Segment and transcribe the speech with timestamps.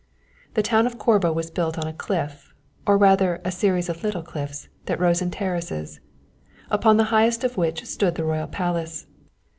[0.55, 2.55] The town of Corbo was built on a cliff,
[2.87, 5.99] or rather a series of little cliffs that rose in terraces,
[6.71, 9.05] upon the highest of which stood the royal palace.